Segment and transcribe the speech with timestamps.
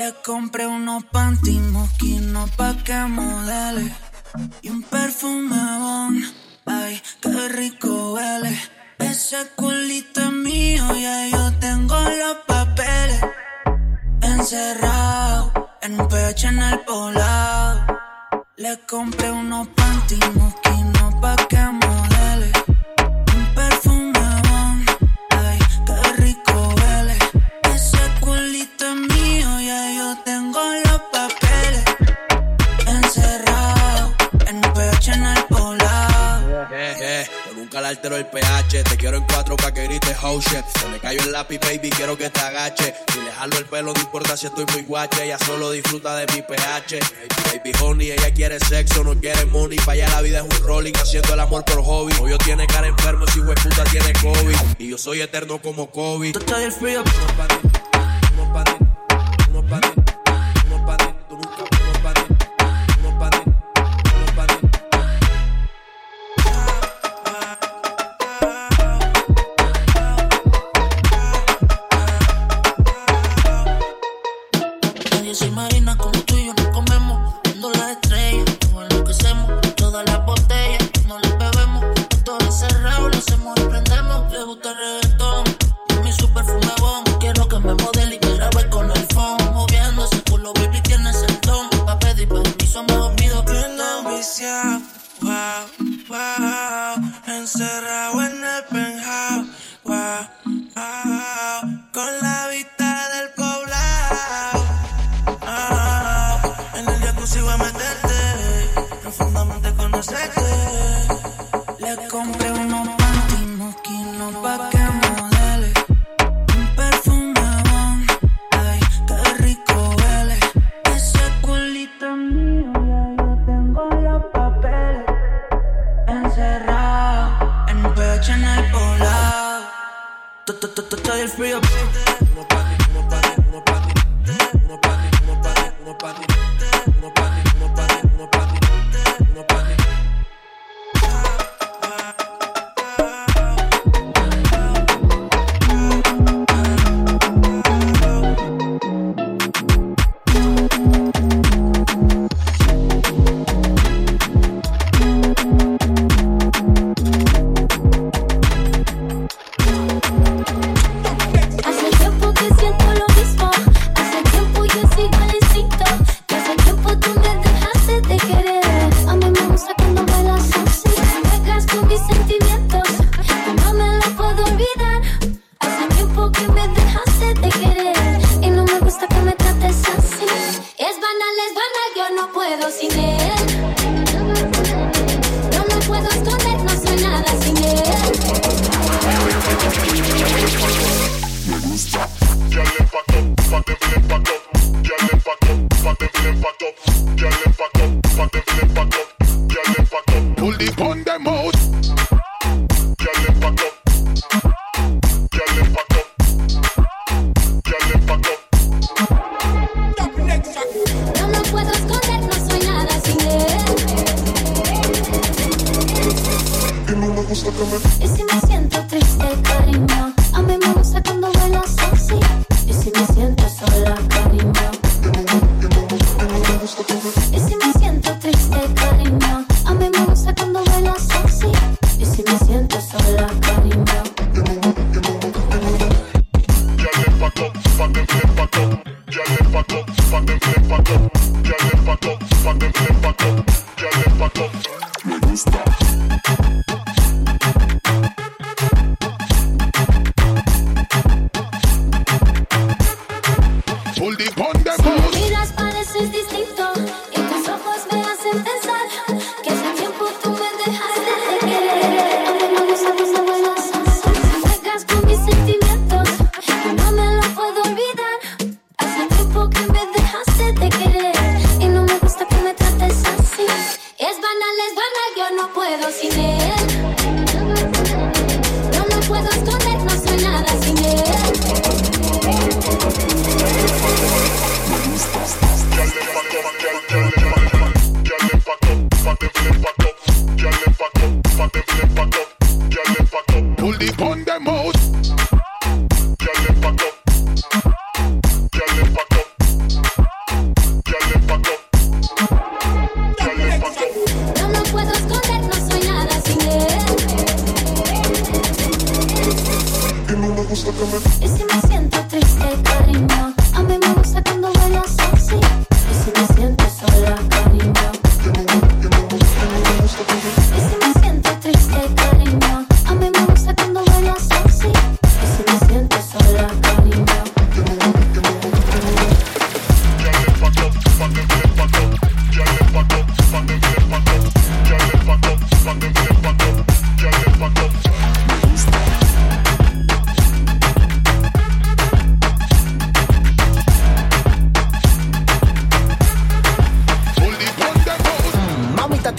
[0.00, 3.92] Le compré unos panty moquinos pa' que modele
[4.62, 6.14] y un perfume bon.
[6.64, 8.58] Ay, qué rico huele.
[8.98, 13.20] Ese culito es mío, ya yo tengo los papeles.
[14.22, 17.86] Encerrado en un pecho en el poblado.
[18.56, 22.52] Le compré unos panty moquinos pa' que modele.
[23.36, 24.19] Un perfume
[38.08, 38.84] el pH.
[38.84, 40.64] Te quiero en cuatro pa' que grites oh shit.
[40.78, 42.94] Se me cayó el lápiz, baby, quiero que te agache.
[43.12, 45.24] Si le jalo el pelo, no importa si estoy muy guache.
[45.24, 46.98] Ella solo disfruta de mi pH.
[47.46, 49.78] Baby, honey, ella quiere sexo, no quiere money.
[49.78, 52.12] Pa' allá la vida es un rolling, haciendo el amor por hobby.
[52.20, 54.56] Hoy yo tiene cara enfermo, si we puta tiene COVID.
[54.78, 56.32] Y yo soy eterno como COVID.
[56.32, 57.02] Tú estás el frío,
[58.36, 58.89] no pa' no.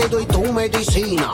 [0.01, 1.31] te doy tu medicina.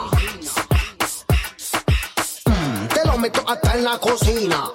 [2.45, 4.71] Mm, te lo meto hasta en la cocina.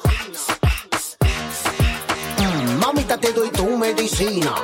[2.39, 4.55] Mm, mamita, te doy tu medicina.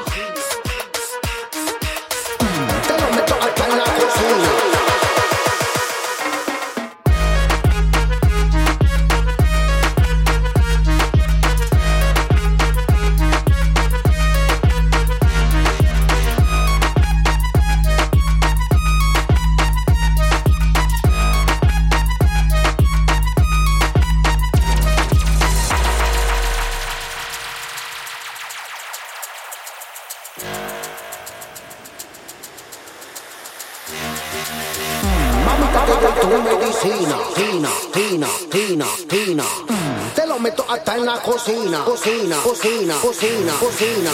[40.69, 41.85] hasta en la cocina.
[41.85, 44.11] Cocina, cocina, cocina, cocina.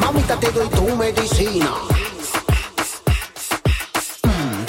[0.00, 1.74] Mamita, te doy tu medicina.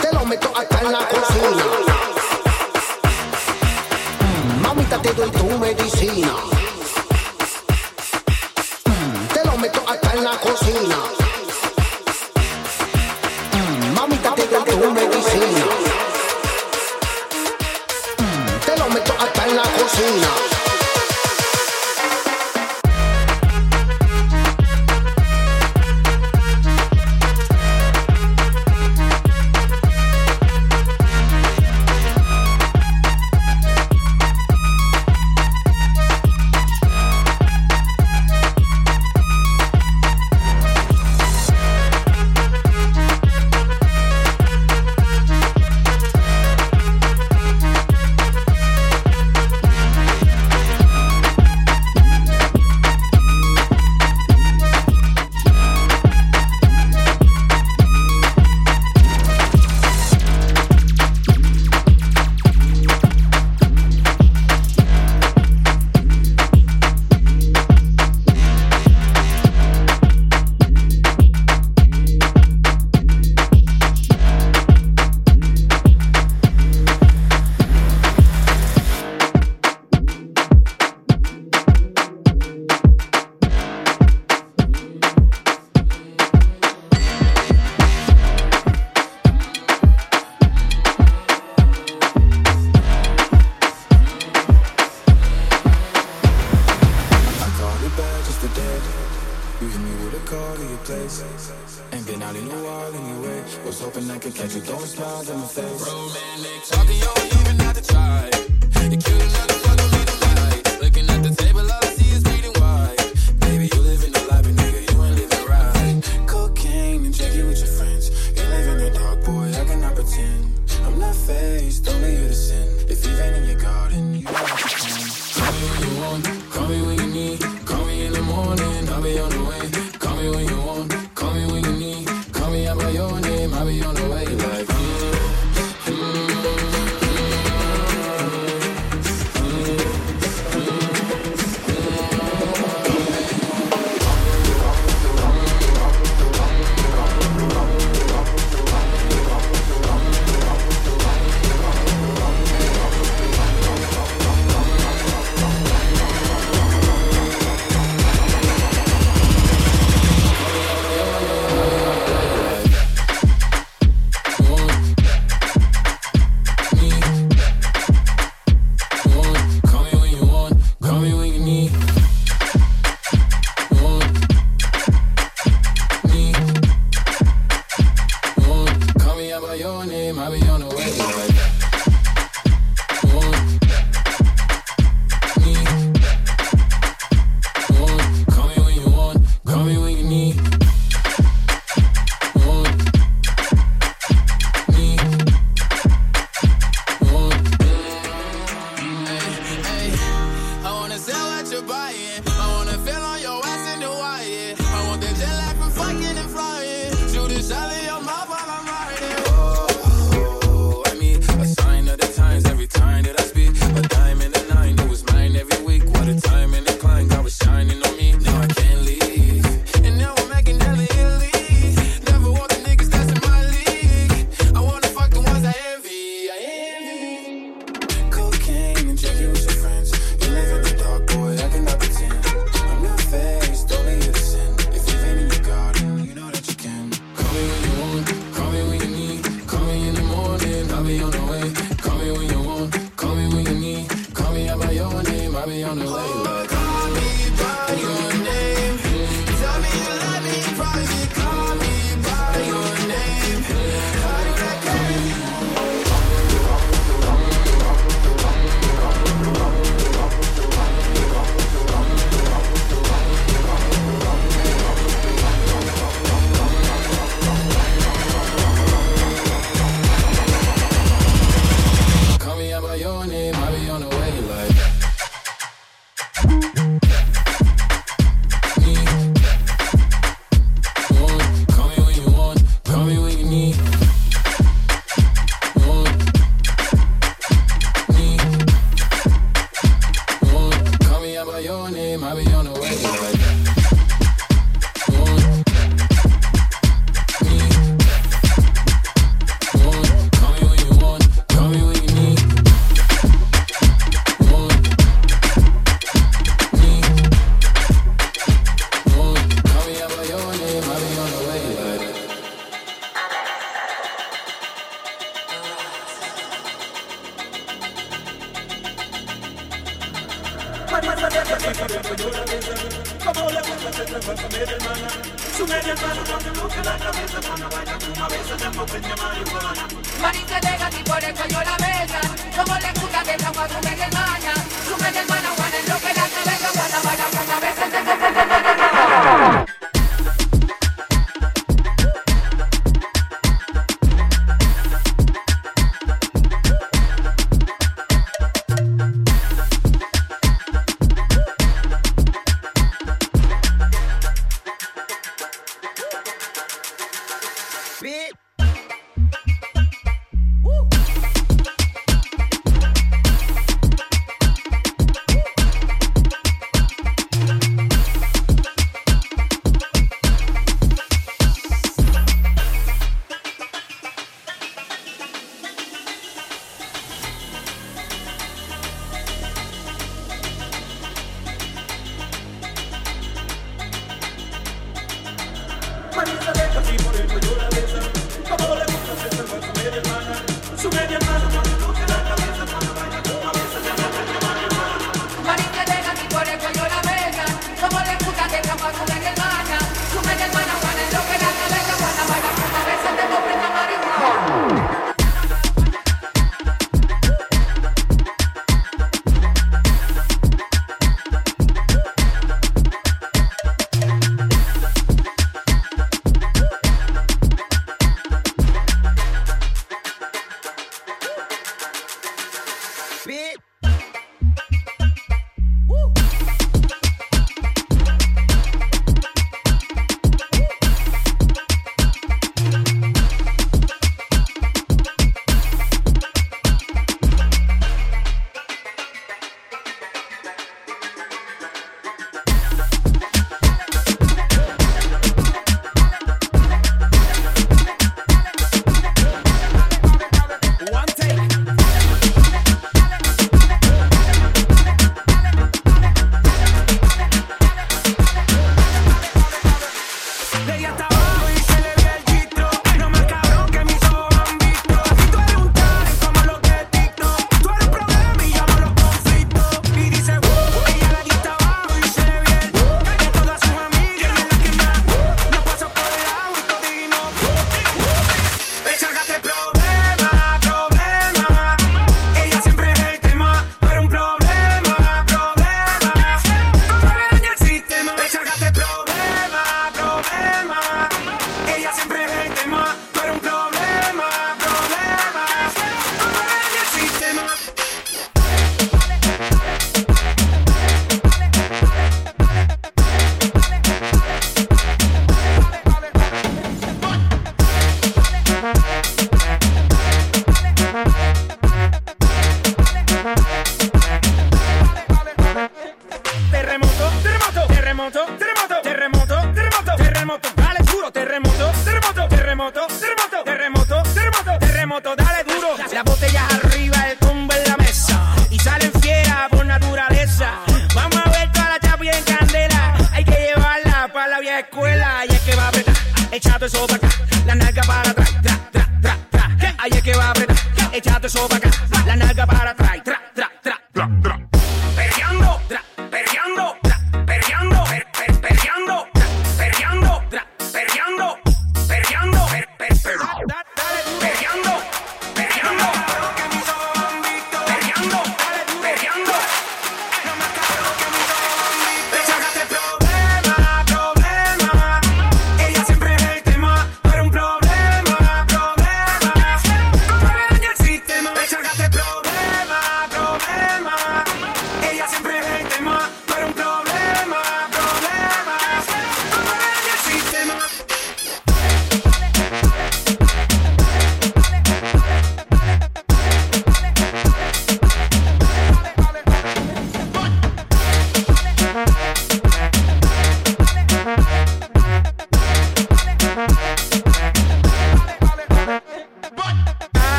[0.00, 1.64] Te lo meto hasta en la cocina.
[4.62, 6.34] Mamita, te doy tu medicina.
[9.32, 11.21] Te lo meto hasta en la cocina.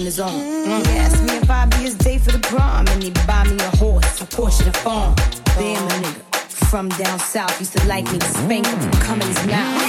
[0.00, 0.30] on his own.
[0.30, 0.86] Mm.
[0.86, 3.56] He asked me if I'd be his date for the prom, and he'd buy me
[3.58, 5.14] a horse, a Porsche, and a farm.
[5.58, 6.30] Damn, a nigga
[6.70, 9.82] from down south used to like me to spank him, come in his mouth.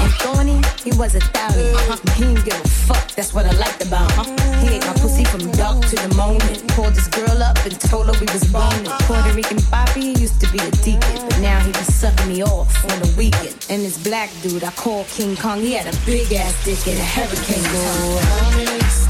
[0.00, 1.96] And Thorny, he was a 1000 uh-huh.
[2.14, 4.20] He didn't give a fuck, that's what I liked about him.
[4.20, 4.60] Uh-huh.
[4.62, 6.66] He ate my pussy from dark to the moment.
[6.68, 8.86] Pulled this girl up and told her we was boning.
[8.86, 9.06] Uh-huh.
[9.06, 12.70] Puerto Rican Bobby, used to be a deacon, but now he be sucking me off
[12.84, 13.66] on the weekend.
[13.68, 16.98] And this black dude I call King Kong, he had a big ass dick and
[16.98, 17.66] a hurricane.
[17.72, 19.07] Girl.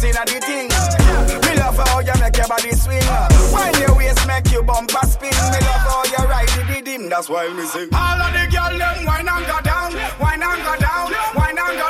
[0.00, 1.46] dance in the things.
[1.46, 3.02] Me love how you make your body swing.
[3.52, 5.30] When your waist make you bumper spin.
[5.30, 7.08] Me love how you ride the dim.
[7.08, 7.88] That's why me sing.
[7.92, 11.78] All of the girls them wine and go down, wine and go down, wine and
[11.78, 11.89] go down.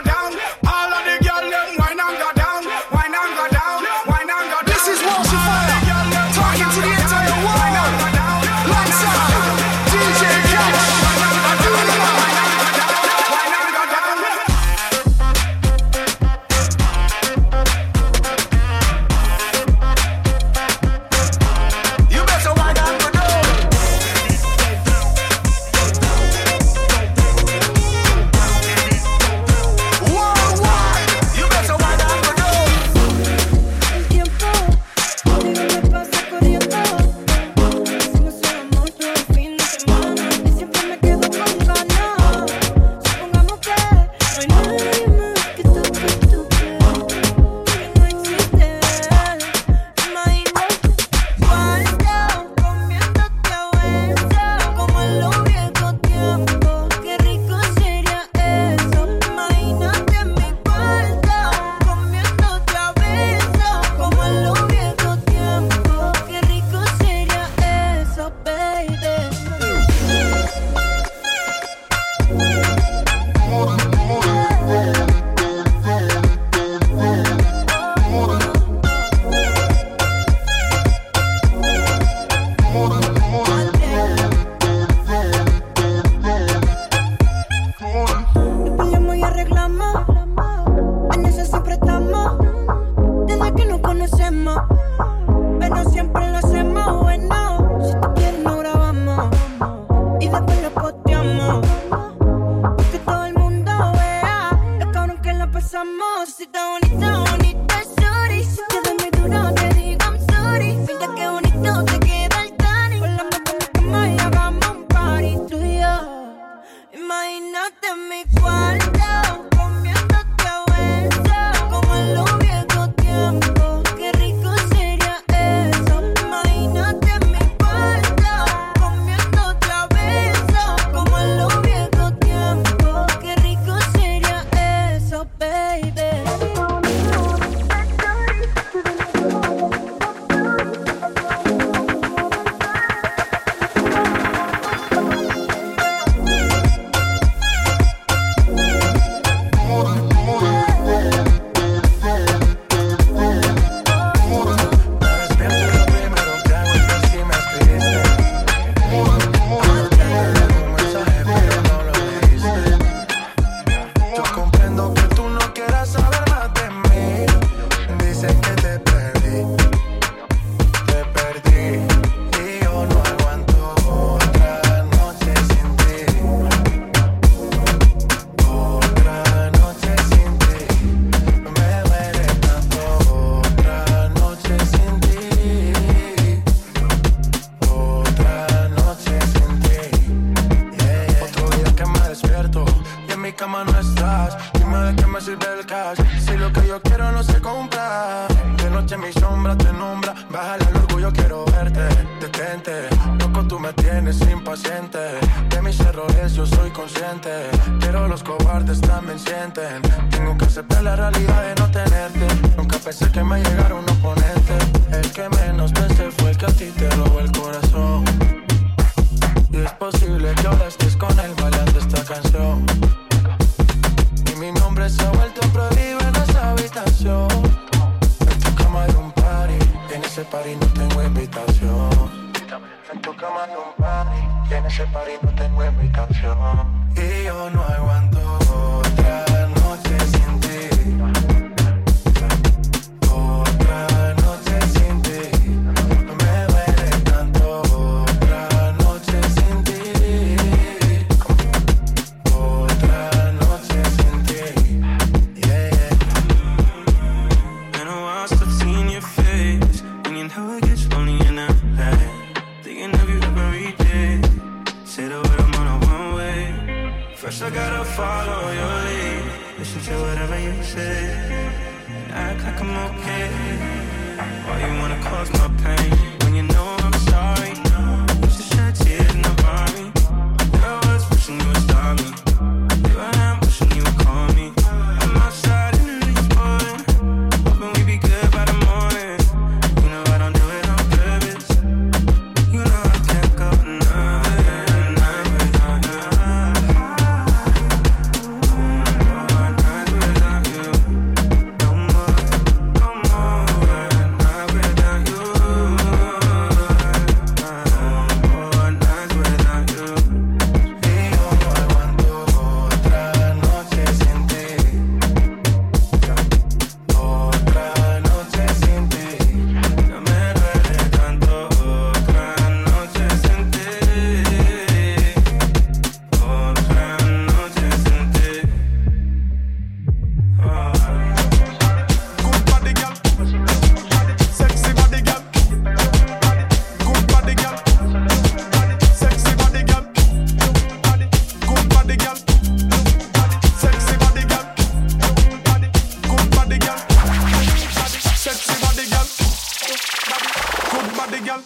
[351.20, 351.42] body girl,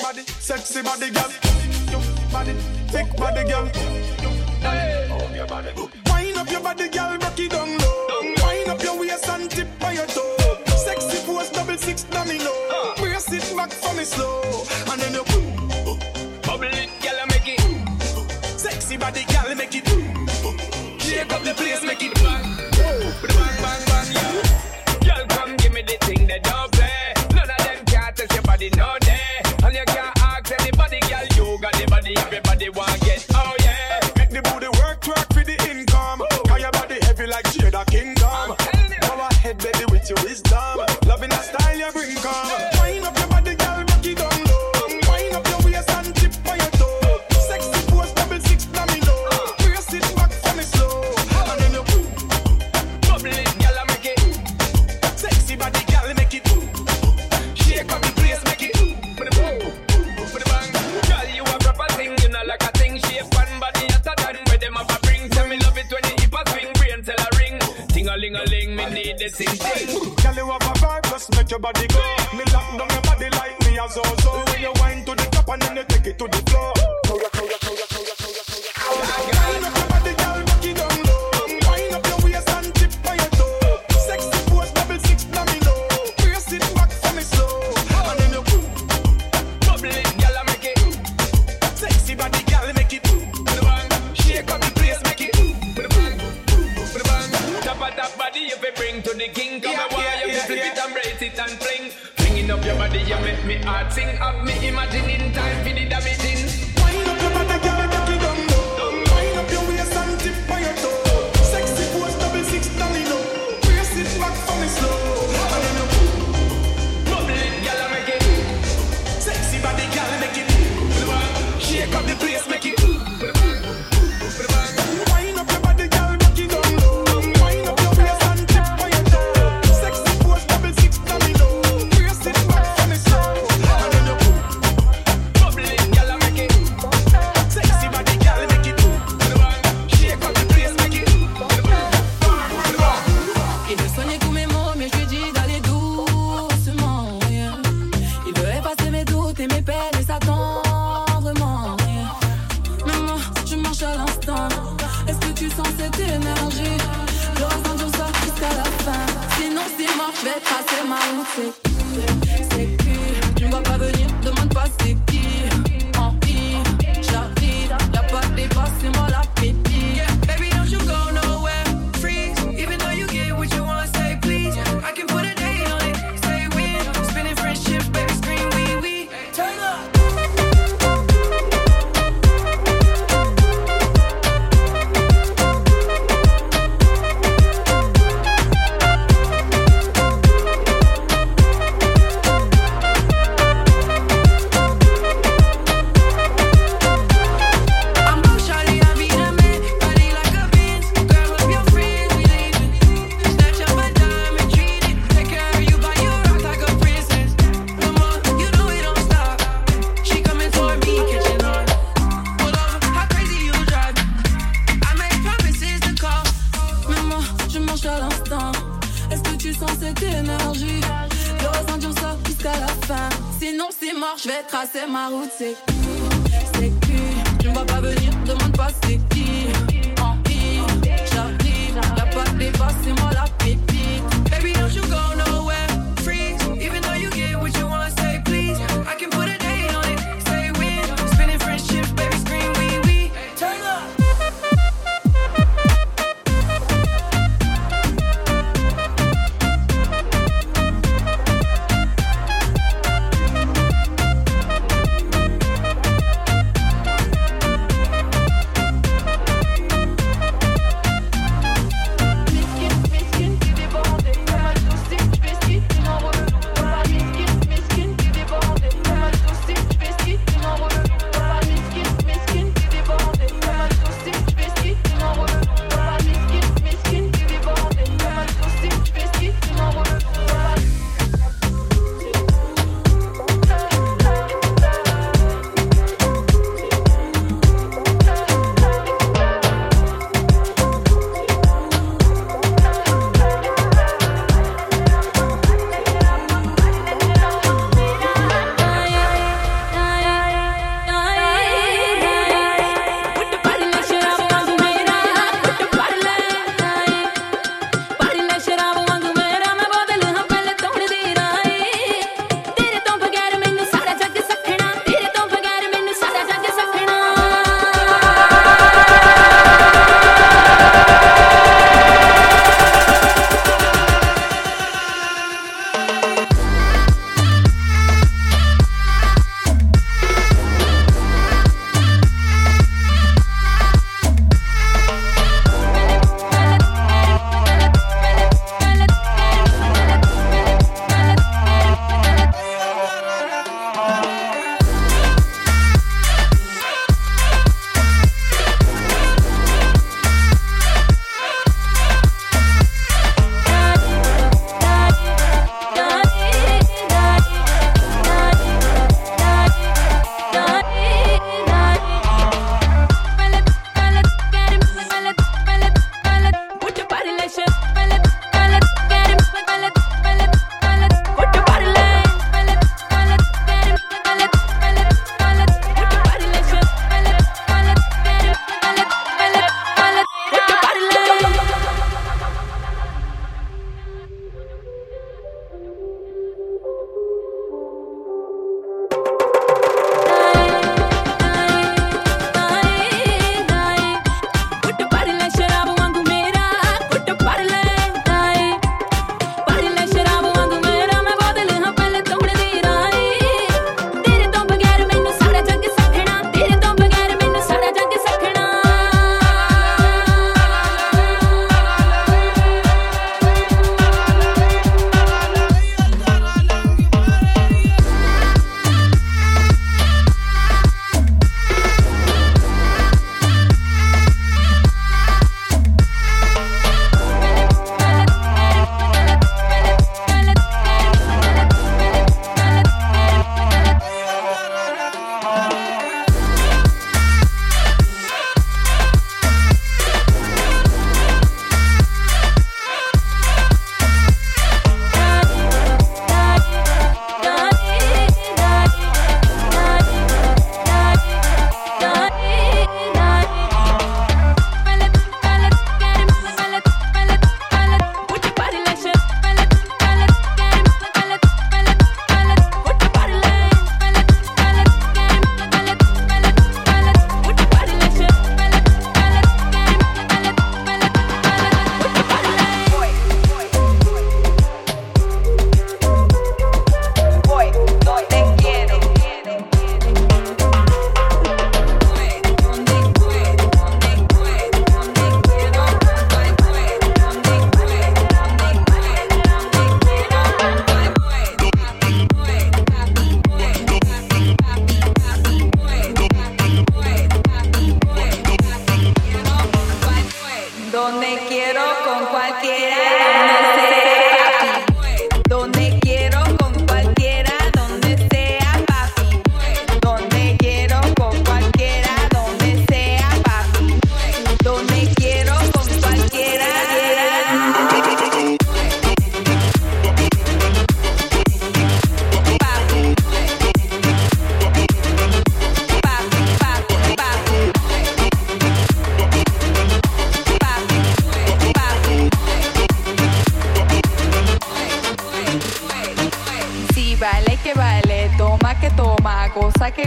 [0.00, 1.30] body sexy body girl,
[2.32, 2.52] body
[2.88, 3.66] thick body girl.
[4.60, 5.08] Hey.
[5.10, 5.90] Oh.
[6.06, 8.20] Wind up your body girl, rock it down low.
[8.44, 10.36] Wind up your waist and tip by your toe.
[10.76, 12.50] Sexy pose, double six domino.
[12.96, 14.42] Brace it back for me slow,
[14.90, 15.98] and then you boom,
[16.42, 18.58] bubble it, girl, make it.
[18.58, 19.84] Sexy body girl, make it.
[19.84, 20.98] Boom.
[20.98, 22.14] Shake up the place, make it.
[22.14, 22.41] Boom.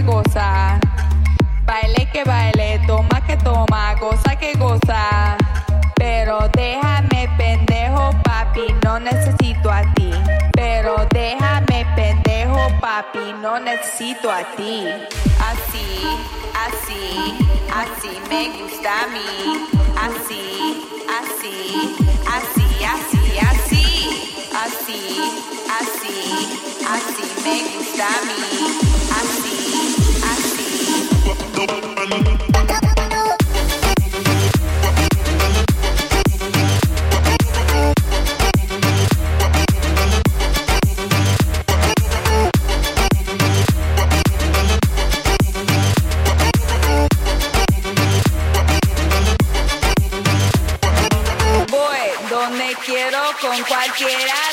[0.06, 0.80] goza.
[1.66, 5.38] Baile que baile, toma que toma, goza que goza.
[5.96, 10.12] Pero déjame pendejo, papi, no necesito a ti.
[10.54, 14.86] Pero déjame pendejo, papi, no necesito a ti.
[15.50, 15.88] Así,
[16.66, 17.36] así,
[17.82, 19.68] así me gusta a mí.
[20.06, 20.44] Así,
[21.20, 21.98] así,
[22.38, 23.86] así, así, así.
[24.56, 25.20] Así,
[25.80, 26.18] así,
[26.88, 28.78] así me gusta a mí.
[29.12, 29.95] Así.
[52.30, 54.45] Donde Quiero con cualquiera.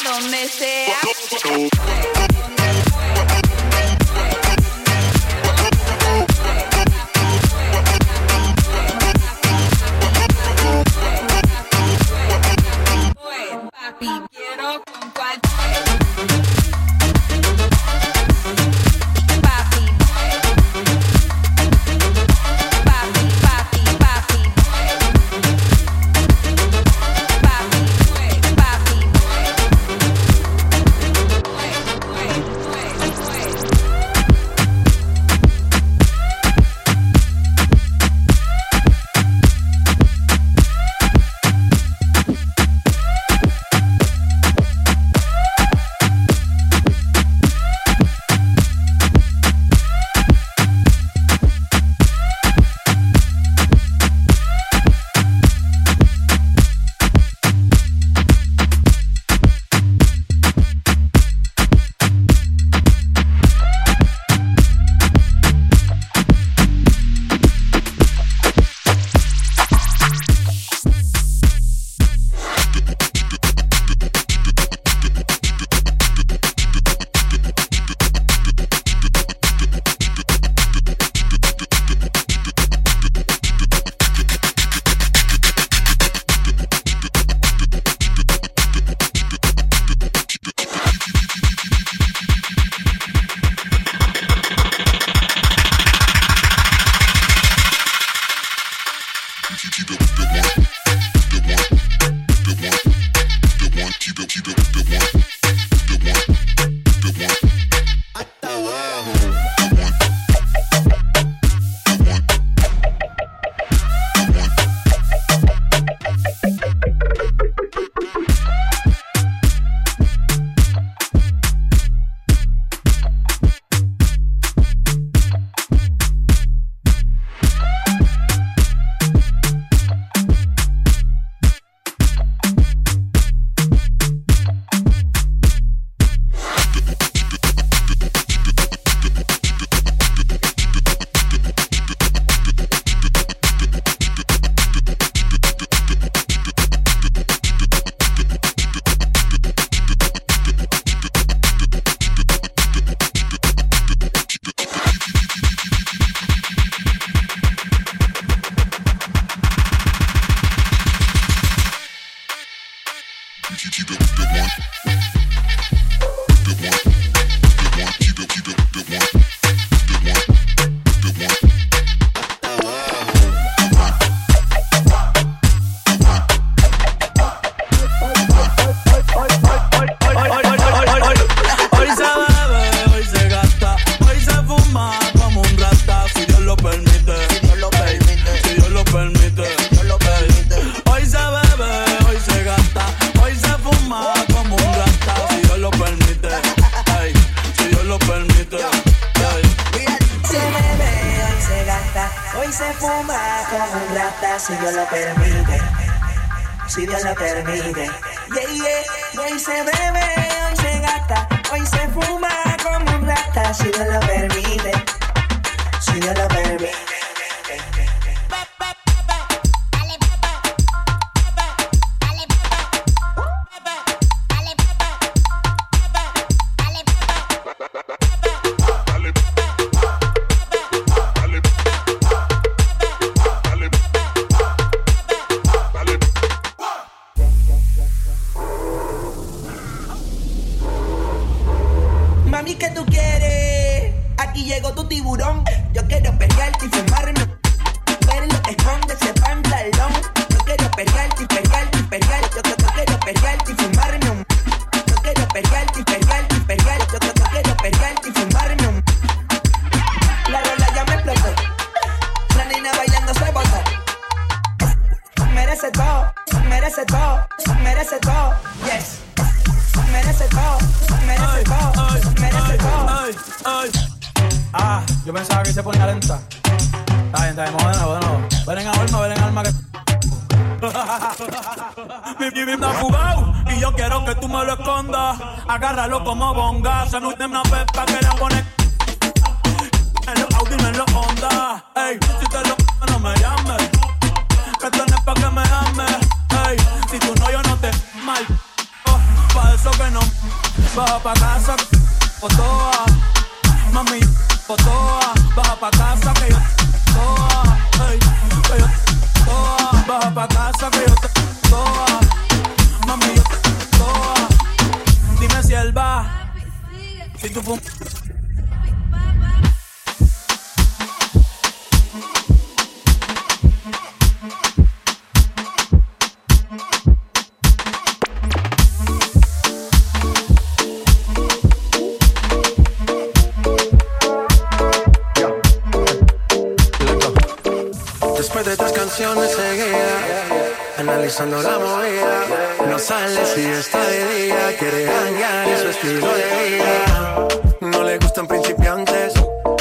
[341.20, 342.66] la movida.
[342.68, 347.28] No sale si está de día, quiere dañar su estilo de vida.
[347.60, 349.12] No le gustan principiantes,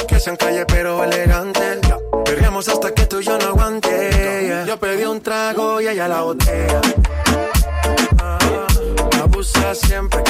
[0.08, 1.80] que sean calle pero elegantes.
[2.24, 4.64] Perriamos hasta que tú y yo no aguante.
[4.66, 6.82] Yo pedí un trago y ella la botella.
[8.20, 8.68] Ah,
[9.22, 10.20] abusa siempre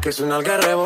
[0.00, 0.77] que es un algarrebo.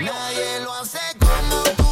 [0.00, 1.83] Nadie lo hace como tú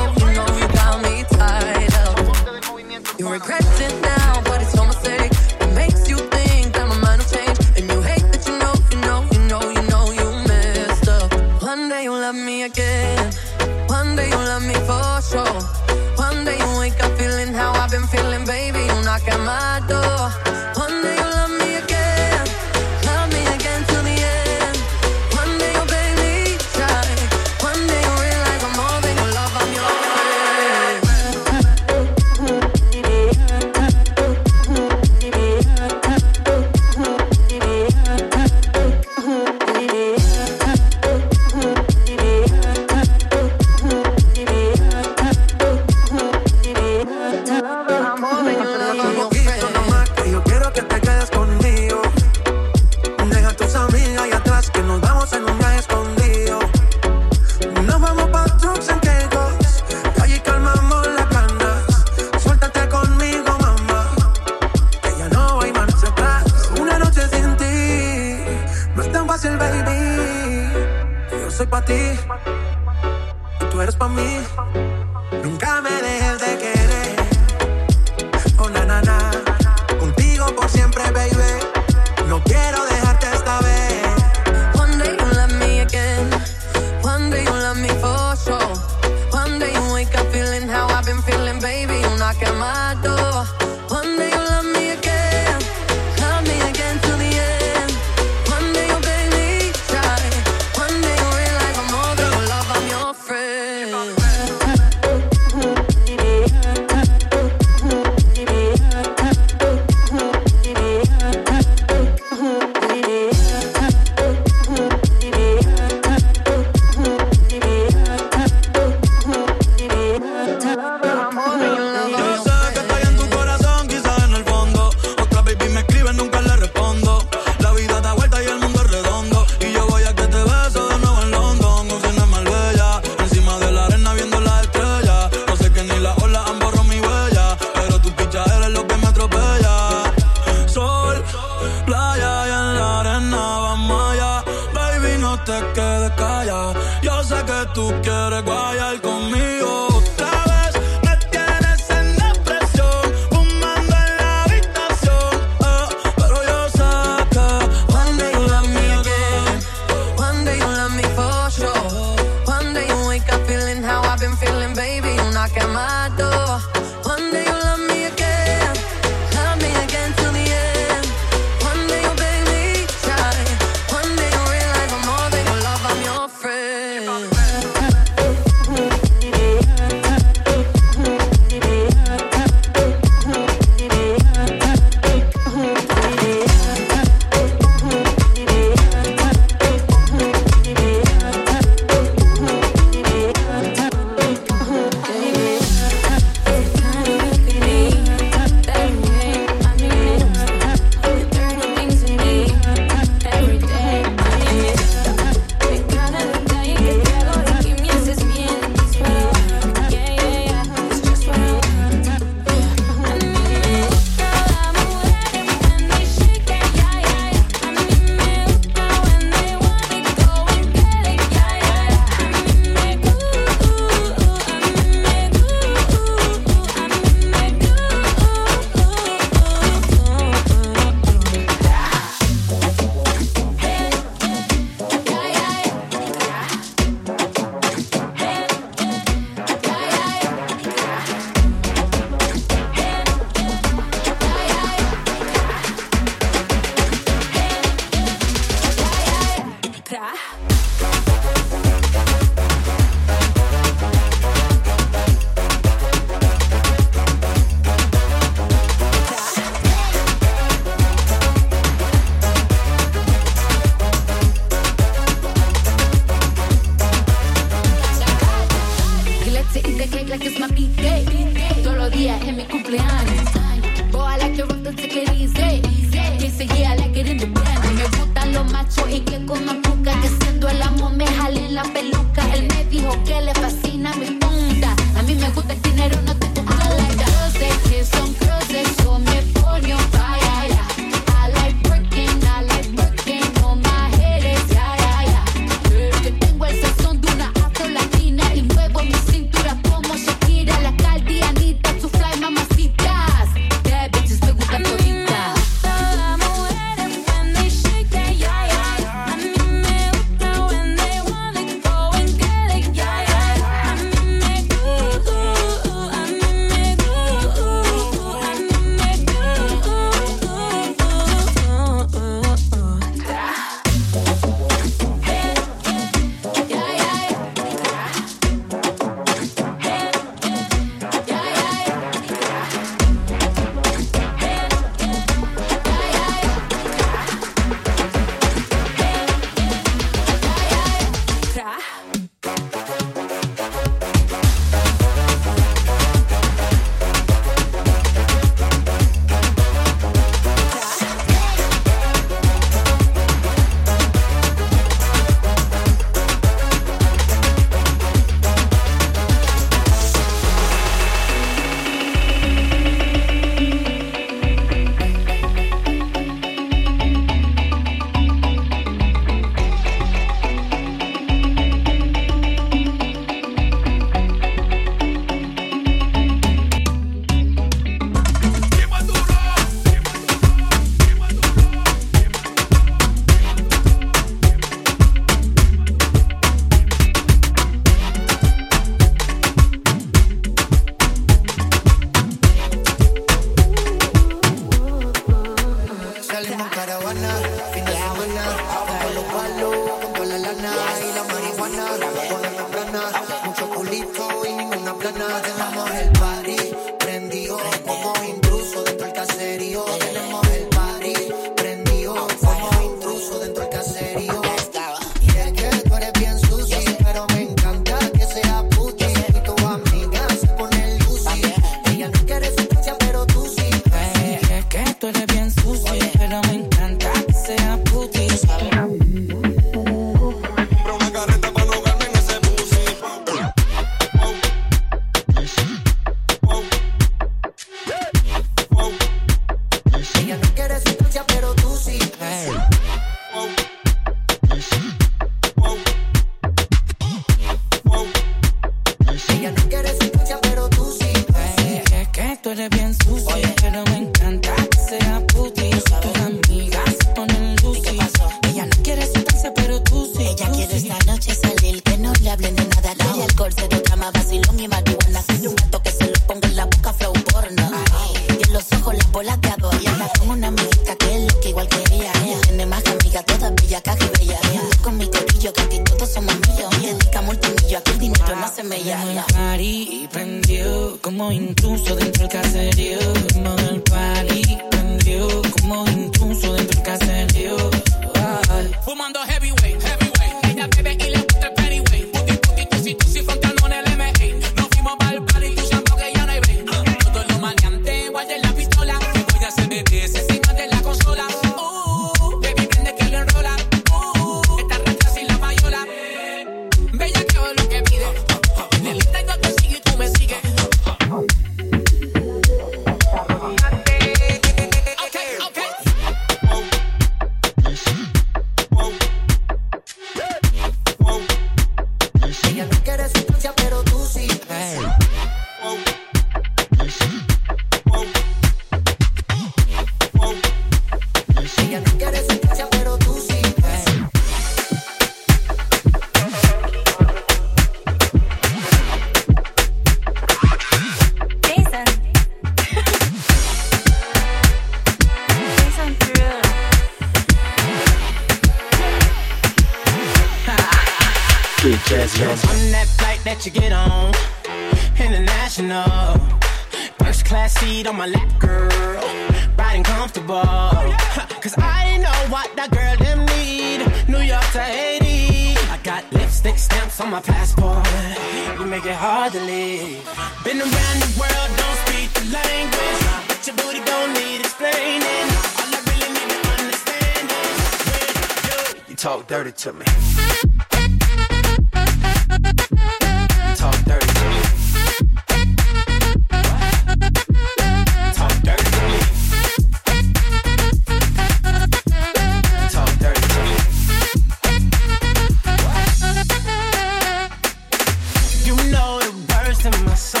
[598.24, 600.00] You know the words in my soul.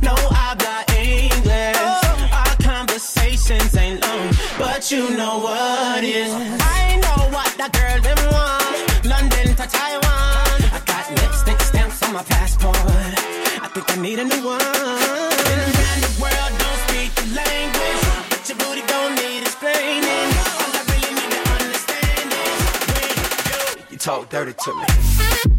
[0.00, 0.54] No, I
[0.96, 1.76] English.
[2.32, 6.30] Our conversations ain't long, but you know what is.
[6.62, 9.04] I know what that girl them want.
[9.04, 10.56] London to Taiwan.
[10.70, 12.76] I got lipstick stamps on my passport.
[12.78, 14.58] I think I need a new one.
[16.04, 20.30] The world, don't speak the language, but your booty don't need explaining.
[20.78, 22.30] I really need to understand
[23.90, 25.53] you talk dirty to me.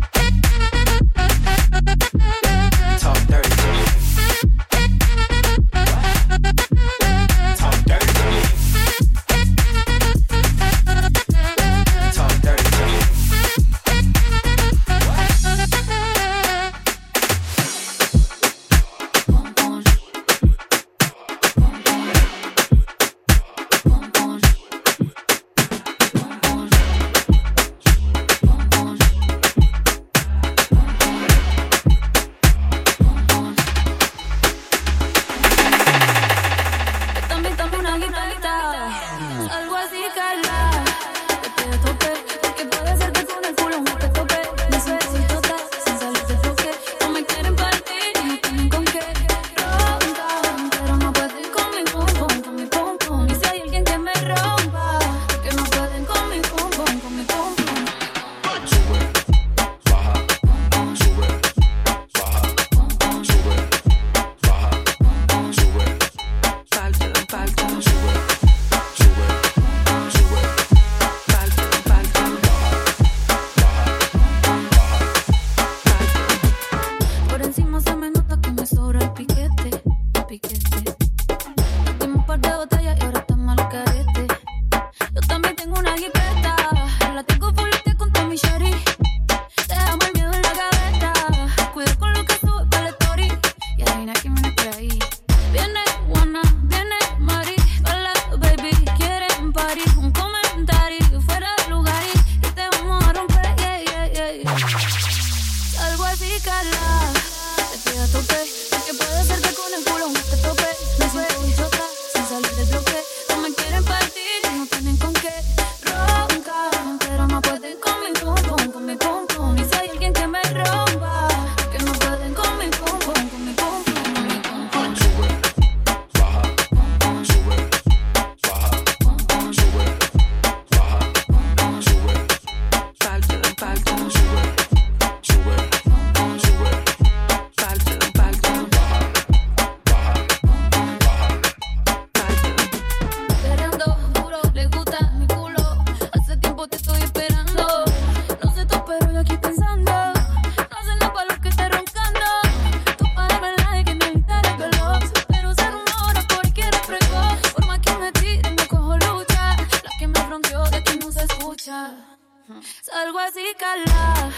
[163.56, 164.32] explicarla.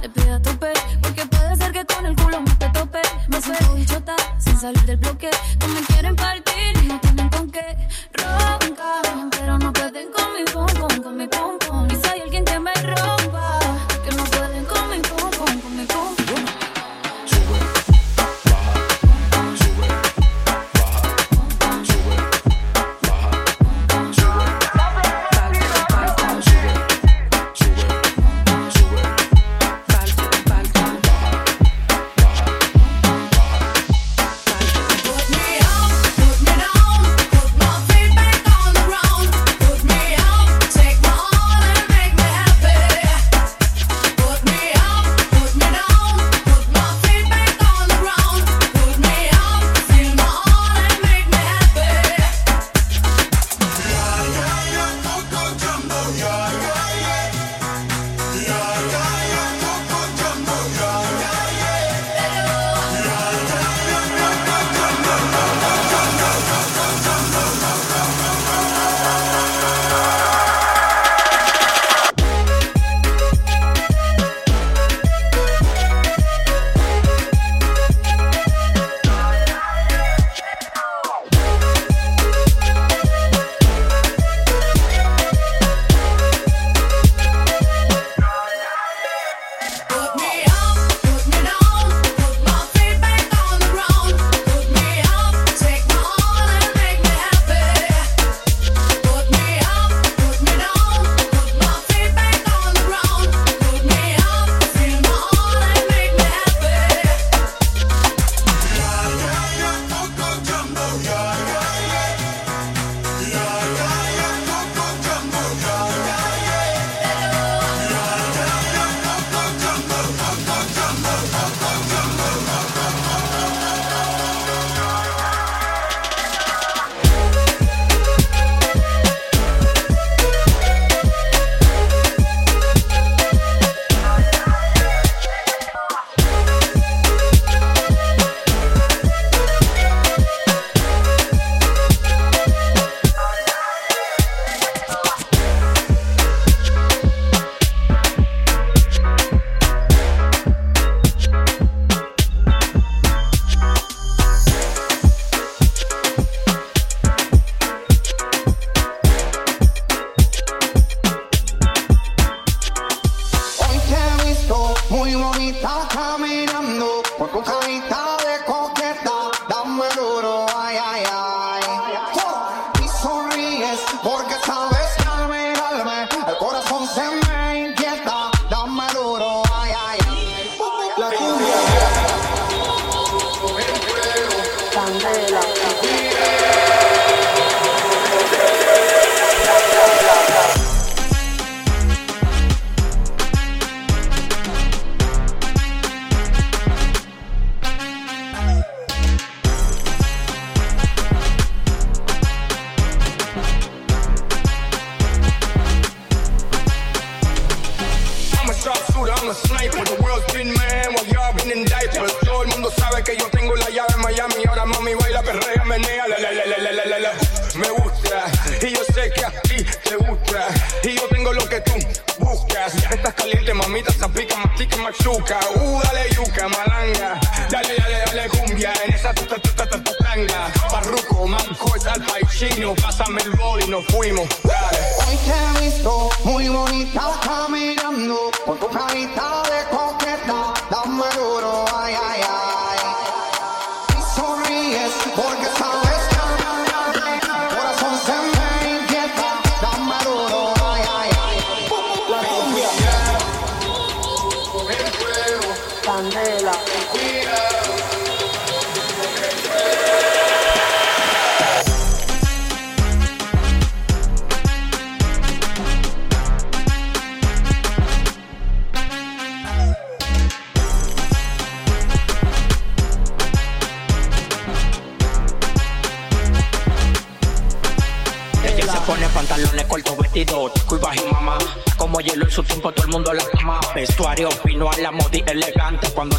[0.00, 3.00] Le pido a tope, porque puede ser que con el culo me te tope.
[3.28, 5.30] Me suelo chota, sin salir del bloque.
[5.60, 7.21] No me quieren partir, no tienen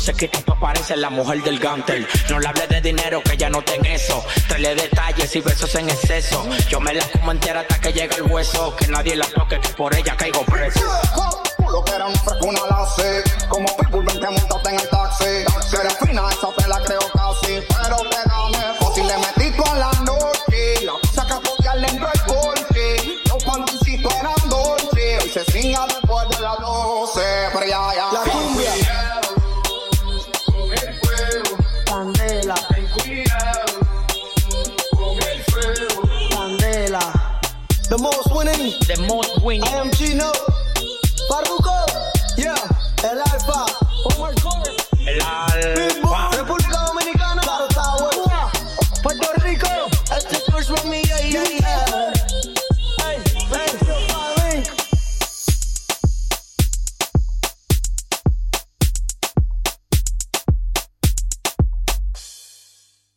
[0.03, 2.05] sé que tú pareces la mujer del gantel.
[2.29, 4.23] No le hables de dinero que ya no ten eso.
[4.49, 6.45] Trele detalles y besos en exceso.
[6.69, 8.75] Yo me la como entera hasta que llega el hueso.
[8.75, 10.81] Que nadie la toque, que por ella caigo preso.
[13.47, 13.82] Como